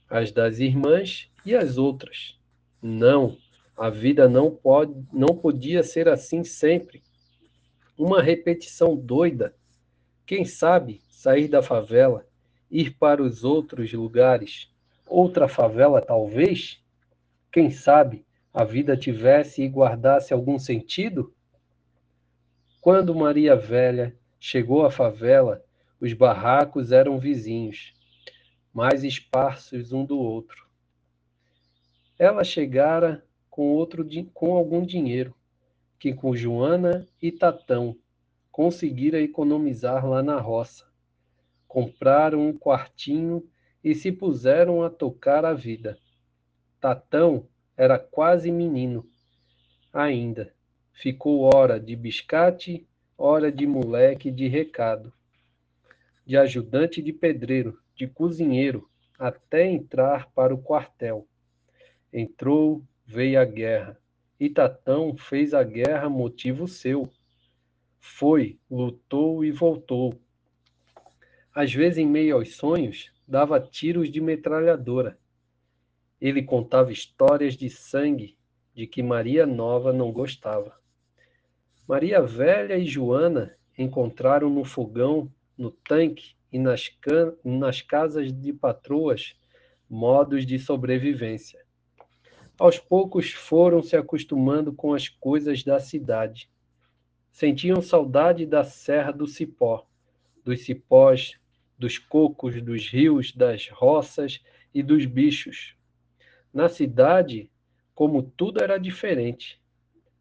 as 0.09 0.31
das 0.31 0.57
irmãs 0.57 1.29
e 1.45 1.55
as 1.55 1.77
outras. 1.77 2.35
Não, 2.81 3.37
a 3.77 3.91
vida 3.91 4.27
não 4.27 4.49
pode, 4.49 4.91
não 5.13 5.35
podia 5.37 5.83
ser 5.83 6.09
assim 6.09 6.43
sempre 6.43 7.03
uma 7.95 8.23
repetição 8.23 8.95
doida. 8.95 9.55
Quem 10.25 10.45
sabe 10.45 10.99
sair 11.11 11.47
da 11.47 11.61
favela, 11.61 12.25
ir 12.71 12.97
para 12.97 13.21
os 13.21 13.43
outros 13.43 13.93
lugares, 13.93 14.67
outra 15.05 15.47
favela 15.47 16.01
talvez? 16.01 16.79
Quem 17.51 17.69
sabe 17.69 18.25
a 18.51 18.63
vida 18.63 18.97
tivesse 18.97 19.61
e 19.61 19.69
guardasse 19.69 20.33
algum 20.33 20.57
sentido? 20.57 21.31
Quando 22.87 23.13
Maria 23.13 23.53
Velha 23.53 24.17
chegou 24.39 24.85
à 24.85 24.89
favela, 24.89 25.61
os 25.99 26.13
barracos 26.13 26.93
eram 26.93 27.19
vizinhos, 27.19 27.93
mais 28.73 29.03
esparsos 29.03 29.91
um 29.91 30.05
do 30.05 30.17
outro. 30.17 30.65
ela 32.17 32.45
chegara 32.45 33.25
com, 33.49 33.73
outro, 33.73 34.07
com 34.33 34.53
algum 34.53 34.85
dinheiro, 34.85 35.35
que 35.99 36.13
com 36.13 36.33
Joana 36.33 37.05
e 37.21 37.29
Tatão 37.29 37.93
conseguira 38.49 39.19
economizar 39.19 40.07
lá 40.07 40.23
na 40.23 40.39
roça. 40.39 40.85
Compraram 41.67 42.47
um 42.47 42.57
quartinho 42.57 43.45
e 43.83 43.93
se 43.93 44.13
puseram 44.13 44.81
a 44.81 44.89
tocar 44.89 45.43
a 45.43 45.53
vida. 45.53 45.97
Tatão 46.79 47.49
era 47.75 47.99
quase 47.99 48.49
menino 48.49 49.05
ainda. 49.91 50.55
Ficou 50.99 51.47
hora 51.53 51.79
de 51.79 51.95
biscate, 51.95 52.83
hora 53.15 53.51
de 53.51 53.67
moleque 53.67 54.31
de 54.31 54.47
recado, 54.47 55.13
de 56.25 56.35
ajudante 56.35 57.03
de 57.03 57.13
pedreiro, 57.13 57.79
de 57.95 58.07
cozinheiro, 58.07 58.89
até 59.19 59.63
entrar 59.63 60.31
para 60.31 60.55
o 60.55 60.57
quartel. 60.57 61.27
Entrou, 62.11 62.81
veio 63.05 63.39
a 63.39 63.45
guerra. 63.45 63.95
E 64.39 64.49
Tatão 64.49 65.15
fez 65.15 65.53
a 65.53 65.61
guerra 65.63 66.09
motivo 66.09 66.67
seu. 66.67 67.07
Foi, 67.99 68.57
lutou 68.67 69.45
e 69.45 69.51
voltou. 69.51 70.19
Às 71.53 71.71
vezes, 71.71 71.99
em 71.99 72.07
meio 72.07 72.37
aos 72.37 72.55
sonhos, 72.55 73.11
dava 73.27 73.59
tiros 73.59 74.11
de 74.11 74.19
metralhadora. 74.19 75.15
Ele 76.19 76.41
contava 76.41 76.91
histórias 76.91 77.55
de 77.55 77.69
sangue 77.69 78.35
de 78.73 78.87
que 78.87 79.03
Maria 79.03 79.45
Nova 79.45 79.93
não 79.93 80.11
gostava. 80.11 80.75
Maria 81.87 82.21
Velha 82.21 82.77
e 82.77 82.85
Joana 82.85 83.55
encontraram 83.77 84.49
no 84.49 84.65
fogão, 84.65 85.31
no 85.57 85.71
tanque 85.71 86.35
e 86.51 86.59
nas, 86.59 86.91
nas 87.45 87.81
casas 87.81 88.33
de 88.33 88.51
patroas 88.51 89.39
modos 89.89 90.45
de 90.45 90.59
sobrevivência. 90.59 91.65
Aos 92.59 92.77
poucos 92.77 93.31
foram 93.31 93.81
se 93.81 93.95
acostumando 93.95 94.73
com 94.73 94.93
as 94.93 95.07
coisas 95.07 95.63
da 95.63 95.79
cidade. 95.79 96.49
Sentiam 97.31 97.81
saudade 97.81 98.45
da 98.45 98.65
Serra 98.65 99.13
do 99.13 99.25
Cipó, 99.25 99.87
dos 100.43 100.65
cipós, 100.65 101.39
dos 101.79 101.97
cocos, 101.97 102.61
dos 102.61 102.89
rios, 102.89 103.31
das 103.31 103.69
roças 103.69 104.41
e 104.73 104.83
dos 104.83 105.05
bichos. 105.05 105.73
Na 106.53 106.67
cidade, 106.67 107.49
como 107.95 108.23
tudo 108.23 108.61
era 108.61 108.77
diferente, 108.77 109.61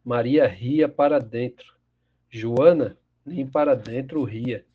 Maria 0.07 0.47
ria 0.47 0.87
para 0.87 1.19
dentro. 1.19 1.75
Joana 2.29 2.97
nem 3.25 3.45
para 3.45 3.75
dentro 3.75 4.23
ria. 4.23 4.65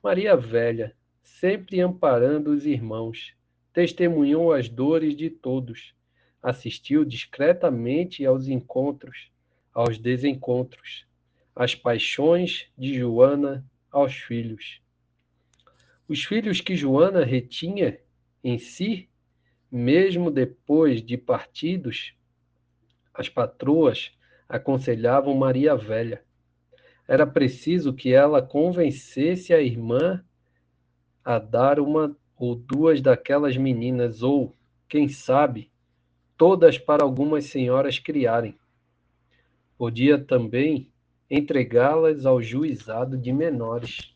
Maria 0.00 0.36
Velha, 0.36 0.94
sempre 1.20 1.80
amparando 1.80 2.52
os 2.52 2.64
irmãos, 2.64 3.34
testemunhou 3.72 4.52
as 4.52 4.68
dores 4.68 5.16
de 5.16 5.28
todos, 5.28 5.96
assistiu 6.40 7.04
discretamente 7.04 8.24
aos 8.24 8.46
encontros, 8.46 9.32
aos 9.72 9.98
desencontros, 9.98 11.08
às 11.52 11.74
paixões 11.74 12.68
de 12.78 12.94
Joana 12.94 13.68
aos 13.90 14.14
filhos. 14.14 14.80
Os 16.06 16.22
filhos 16.22 16.60
que 16.60 16.76
Joana 16.76 17.24
retinha 17.24 17.98
em 18.44 18.60
si, 18.60 19.08
mesmo 19.68 20.30
depois 20.30 21.04
de 21.04 21.16
partidos, 21.16 22.14
as 23.14 23.28
patroas 23.28 24.12
aconselhavam 24.48 25.34
Maria 25.34 25.76
Velha 25.76 26.22
era 27.06 27.26
preciso 27.26 27.92
que 27.92 28.12
ela 28.12 28.40
convencesse 28.40 29.52
a 29.52 29.60
irmã 29.60 30.24
a 31.24 31.38
dar 31.38 31.78
uma 31.78 32.16
ou 32.36 32.54
duas 32.54 33.00
daquelas 33.00 33.56
meninas, 33.56 34.22
ou, 34.22 34.54
quem 34.88 35.08
sabe, 35.08 35.70
todas 36.36 36.78
para 36.78 37.04
algumas 37.04 37.44
senhoras 37.46 37.98
criarem. 37.98 38.58
Podia 39.76 40.18
também 40.18 40.90
entregá-las 41.30 42.26
ao 42.26 42.42
juizado 42.42 43.16
de 43.16 43.32
menores. 43.32 44.14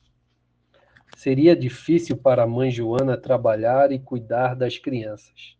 Seria 1.17 1.55
difícil 1.55 2.17
para 2.17 2.45
a 2.45 2.47
mãe 2.47 2.71
Joana 2.71 3.17
trabalhar 3.17 3.93
e 3.93 3.99
cuidar 3.99 4.55
das 4.55 4.79
crianças. 4.79 5.58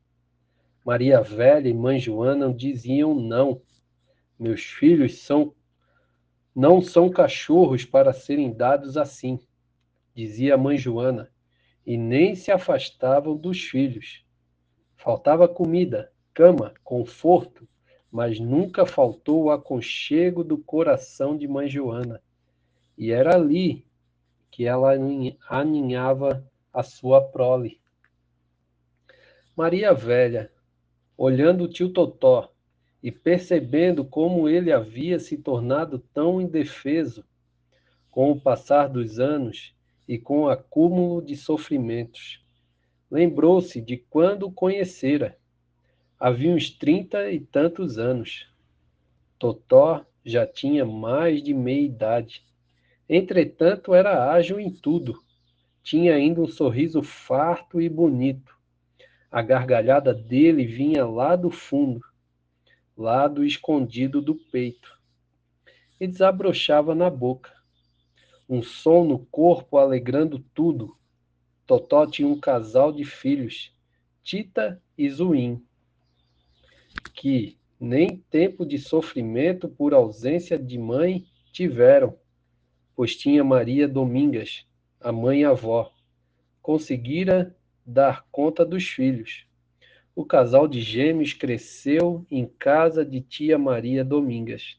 Maria 0.89 1.21
Velha 1.21 1.69
e 1.69 1.75
mãe 1.75 1.99
Joana 1.99 2.51
diziam 2.51 3.15
não. 3.15 3.61
Meus 4.39 4.63
filhos 4.63 5.19
são 5.19 5.55
não 6.57 6.81
são 6.81 7.11
cachorros 7.11 7.85
para 7.85 8.15
serem 8.15 8.51
dados 8.51 8.97
assim, 8.97 9.39
dizia 10.15 10.55
a 10.55 10.57
mãe 10.57 10.79
Joana, 10.79 11.31
e 11.85 11.99
nem 11.99 12.35
se 12.35 12.51
afastavam 12.51 13.37
dos 13.37 13.61
filhos. 13.61 14.25
Faltava 14.97 15.47
comida, 15.47 16.11
cama, 16.33 16.73
conforto, 16.83 17.69
mas 18.11 18.41
nunca 18.41 18.87
faltou 18.87 19.45
o 19.45 19.51
aconchego 19.51 20.43
do 20.43 20.57
coração 20.57 21.37
de 21.37 21.47
mãe 21.47 21.69
Joana. 21.69 22.23
E 22.97 23.13
era 23.13 23.35
ali 23.35 23.87
que 24.51 24.65
ela 24.65 24.95
aninhava 25.51 26.51
a 26.73 26.83
sua 26.83 27.21
prole. 27.21 27.79
Maria 29.55 29.93
Velha, 29.93 30.51
olhando 31.19 31.65
o 31.65 31.69
tio 31.69 31.89
Totó, 31.89 32.55
e 33.03 33.11
percebendo 33.11 34.05
como 34.05 34.49
ele 34.49 34.73
havia 34.73 35.19
se 35.19 35.37
tornado 35.37 35.99
tão 36.15 36.41
indefeso 36.41 37.25
com 38.11 38.31
o 38.31 38.41
passar 38.41 38.89
dos 38.89 39.19
anos 39.19 39.75
e 40.07 40.17
com 40.17 40.43
o 40.43 40.49
acúmulo 40.49 41.21
de 41.21 41.37
sofrimentos. 41.37 42.41
Lembrou-se 43.11 43.81
de 43.81 43.97
quando 43.97 44.45
o 44.45 44.53
conhecera. 44.53 45.37
Havia 46.19 46.53
uns 46.53 46.71
trinta 46.71 47.31
e 47.31 47.41
tantos 47.41 47.99
anos. 47.99 48.49
Totó 49.39 50.05
já 50.25 50.47
tinha 50.47 50.85
mais 50.85 51.43
de 51.43 51.55
meia 51.55 51.87
idade. 51.87 52.45
Entretanto, 53.09 53.95
era 53.95 54.33
ágil 54.33 54.59
em 54.59 54.71
tudo. 54.71 55.23
Tinha 55.83 56.15
ainda 56.15 56.41
um 56.41 56.49
sorriso 56.49 57.03
farto 57.03 57.81
e 57.81 57.89
bonito. 57.89 58.58
A 59.31 59.43
gargalhada 59.43 60.15
dele 60.15 60.65
vinha 60.65 61.07
lá 61.07 61.37
do 61.37 61.51
fundo 61.51 62.01
lado 62.99 63.45
escondido 63.45 64.21
do 64.21 64.35
peito, 64.35 64.99
e 66.01 66.07
desabrochava 66.09 66.97
na 66.97 67.09
boca. 67.09 67.53
Um 68.49 68.61
som 68.61 69.05
no 69.05 69.21
corpo 69.27 69.79
alegrando 69.79 70.41
tudo. 70.53 70.97
Totó 71.65 72.07
tinha 72.07 72.27
um 72.27 72.41
casal 72.41 72.91
de 72.91 73.05
filhos, 73.05 73.73
Tita 74.25 74.83
e 74.97 75.09
Zuim, 75.09 75.65
que 77.15 77.57
nem 77.79 78.17
tempo 78.31 78.67
de 78.67 78.79
sofrimento 78.79 79.69
por 79.69 79.95
ausência 79.95 80.59
de 80.59 80.77
mãe 80.77 81.25
tiveram, 81.53 82.19
pois 82.97 83.15
tinha 83.15 83.45
Maria 83.45 83.87
Domingas, 83.87 84.67
a 85.01 85.13
mãe 85.13 85.45
avó. 85.45 85.93
Conseguira 86.61 87.57
dar 87.89 88.25
conta 88.31 88.65
dos 88.65 88.85
filhos 88.85 89.49
o 90.19 90.25
casal 90.25 90.67
de 90.67 90.81
gêmeos 90.81 91.33
cresceu 91.33 92.27
em 92.29 92.45
casa 92.45 93.05
de 93.05 93.21
tia 93.21 93.57
Maria 93.57 94.05
Domingas. 94.05 94.77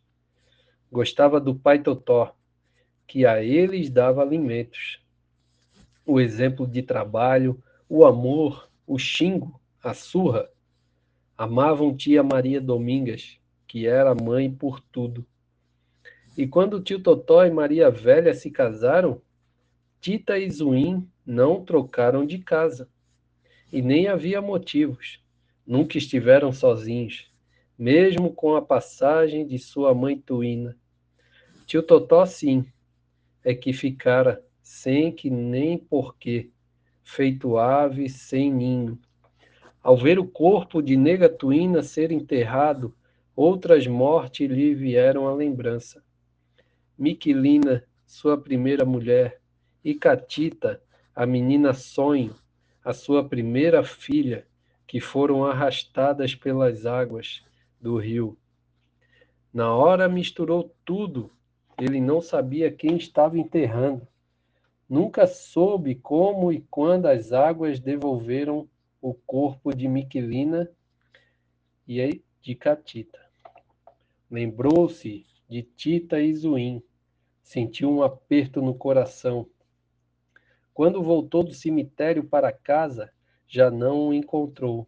Gostava 0.92 1.40
do 1.40 1.56
pai 1.56 1.82
Totó, 1.82 2.36
que 3.08 3.26
a 3.26 3.42
eles 3.42 3.90
dava 3.90 4.22
alimentos. 4.22 5.02
O 6.06 6.20
exemplo 6.20 6.68
de 6.68 6.84
trabalho, 6.84 7.64
o 7.88 8.06
amor, 8.06 8.70
o 8.86 9.00
xingo, 9.00 9.62
a 9.82 9.94
surra. 9.94 10.50
Amavam 11.38 11.96
tia 11.96 12.22
Maria 12.22 12.60
Domingas, 12.60 13.40
que 13.66 13.88
era 13.88 14.14
mãe 14.14 14.54
por 14.54 14.82
tudo. 14.82 15.26
E 16.38 16.46
quando 16.46 16.84
tio 16.84 17.02
Totó 17.02 17.46
e 17.46 17.50
Maria 17.50 17.90
Velha 17.90 18.34
se 18.34 18.52
casaram, 18.52 19.22
Tita 20.02 20.38
e 20.38 20.52
Zuim 20.52 21.10
não 21.26 21.64
trocaram 21.64 22.26
de 22.26 22.40
casa. 22.40 22.90
E 23.72 23.82
nem 23.82 24.08
havia 24.08 24.42
motivos. 24.42 25.24
Nunca 25.66 25.98
estiveram 25.98 26.52
sozinhos, 26.52 27.32
mesmo 27.78 28.34
com 28.34 28.56
a 28.56 28.62
passagem 28.62 29.46
de 29.46 29.60
sua 29.60 29.94
mãe 29.94 30.18
Tuína. 30.18 30.76
Tio 31.68 31.84
Totó, 31.84 32.26
sim, 32.26 32.66
é 33.44 33.54
que 33.54 33.72
ficara 33.72 34.44
sem 34.64 35.12
que 35.12 35.30
nem 35.30 35.78
porquê, 35.78 36.50
feito 37.04 37.58
ave 37.58 38.10
sem 38.10 38.52
ninho. 38.52 39.00
Ao 39.82 39.96
ver 39.96 40.20
o 40.20 40.28
corpo 40.28 40.82
de 40.82 40.98
nega 40.98 41.30
Tuína 41.30 41.84
ser 41.84 42.12
enterrado, 42.12 42.96
outras 43.36 43.88
mortes 43.88 44.50
lhe 44.50 44.74
vieram 44.74 45.28
à 45.28 45.34
lembrança. 45.34 46.04
Miquilina, 46.98 47.84
sua 48.06 48.38
primeira 48.38 48.84
mulher, 48.84 49.40
e 49.84 49.94
Catita, 49.94 50.82
a 51.16 51.26
menina 51.26 51.74
sonho, 51.74 52.36
a 52.84 52.94
sua 52.94 53.28
primeira 53.28 53.84
filha, 53.84 54.48
que 54.88 55.00
foram 55.00 55.46
arrastadas 55.46 56.34
pelas 56.34 56.86
águas 56.86 57.44
do 57.80 57.98
rio. 57.98 58.38
Na 59.54 59.74
hora 59.76 60.08
misturou 60.08 60.76
tudo, 60.84 61.32
ele 61.78 62.00
não 62.00 62.22
sabia 62.22 62.72
quem 62.72 62.98
estava 62.98 63.38
enterrando. 63.38 64.08
Nunca 64.88 65.28
soube 65.28 65.96
como 65.96 66.52
e 66.52 66.62
quando 66.70 67.06
as 67.06 67.32
águas 67.32 67.80
devolveram 67.80 68.68
o 69.02 69.14
corpo 69.14 69.74
de 69.74 69.88
Miquelina 69.88 70.70
e 71.88 72.22
de 72.42 72.56
Catita. 72.56 73.20
Lembrou-se 74.30 75.26
de 75.48 75.64
Tita 75.64 76.20
e 76.20 76.34
Zuim. 76.34 76.84
Sentiu 77.42 77.92
um 77.92 78.04
aperto 78.04 78.62
no 78.62 78.76
coração. 78.76 79.48
Quando 80.80 81.04
voltou 81.04 81.44
do 81.44 81.54
cemitério 81.54 82.24
para 82.24 82.54
casa, 82.54 83.12
já 83.46 83.70
não 83.70 84.08
o 84.08 84.14
encontrou. 84.14 84.88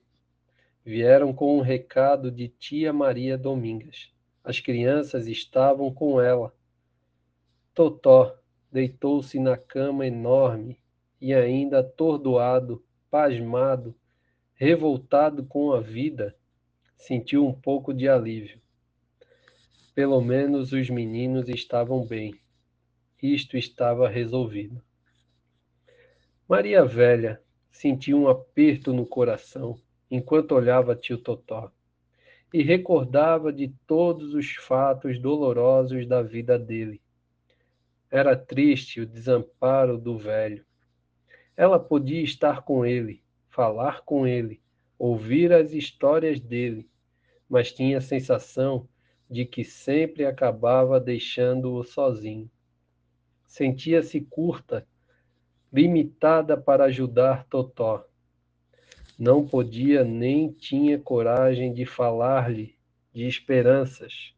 Vieram 0.86 1.34
com 1.34 1.58
um 1.58 1.60
recado 1.60 2.32
de 2.32 2.48
tia 2.48 2.94
Maria 2.94 3.38
Domingas. 3.38 4.10
As 4.42 4.58
crianças 4.62 5.28
estavam 5.28 5.94
com 5.94 6.22
ela. 6.22 6.56
Totó 7.74 8.38
deitou-se 8.72 9.38
na 9.38 9.58
cama 9.58 10.08
enorme 10.08 10.80
e 11.20 11.34
ainda 11.34 11.80
atordoado, 11.80 12.82
pasmado, 13.10 13.94
revoltado 14.54 15.44
com 15.44 15.74
a 15.74 15.82
vida, 15.82 16.34
sentiu 16.96 17.46
um 17.46 17.52
pouco 17.52 17.94
de 17.94 18.08
alívio. 18.08 18.62
Pelo 19.94 20.22
menos 20.22 20.72
os 20.72 20.90
meninos 20.90 21.50
estavam 21.50 22.06
bem. 22.06 22.34
Isto 23.22 23.58
estava 23.58 24.08
resolvido. 24.08 24.82
Maria 26.52 26.84
Velha 26.84 27.42
sentiu 27.72 28.18
um 28.18 28.28
aperto 28.28 28.92
no 28.92 29.06
coração 29.06 29.80
enquanto 30.10 30.52
olhava 30.52 30.94
tio 30.94 31.18
Totó 31.18 31.72
e 32.54 32.62
recordava 32.62 33.54
de 33.54 33.70
todos 33.88 34.34
os 34.34 34.56
fatos 34.56 35.18
dolorosos 35.18 36.06
da 36.06 36.22
vida 36.22 36.60
dele. 36.60 37.02
Era 38.12 38.36
triste 38.36 39.00
o 39.00 39.06
desamparo 39.06 39.98
do 39.98 40.18
velho. 40.18 40.66
Ela 41.56 41.80
podia 41.80 42.22
estar 42.22 42.64
com 42.64 42.86
ele, 42.86 43.24
falar 43.48 44.02
com 44.02 44.28
ele, 44.28 44.62
ouvir 45.00 45.54
as 45.54 45.72
histórias 45.72 46.38
dele, 46.38 46.86
mas 47.48 47.72
tinha 47.72 48.00
a 48.00 48.02
sensação 48.02 48.90
de 49.30 49.46
que 49.46 49.64
sempre 49.64 50.26
acabava 50.26 51.00
deixando-o 51.00 51.82
sozinho. 51.86 52.52
Sentia-se 53.48 54.20
curta, 54.20 54.86
limitada 55.72 56.58
para 56.58 56.86
ajudar 56.86 57.46
Totó. 57.46 58.06
Não 59.18 59.46
podia 59.48 60.04
nem 60.04 60.52
tinha 60.52 61.00
coragem 61.00 61.74
de 61.74 61.86
falar-lhe 61.86 62.76
de 63.14 63.28
esperanças, 63.28 64.34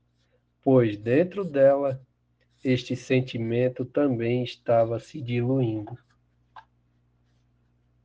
pois 0.61 0.97
dentro 0.97 1.43
dela 1.43 2.01
este 2.63 2.95
sentimento 2.95 3.83
também 3.83 4.43
estava 4.43 4.99
se 4.99 5.21
diluindo. 5.21 5.97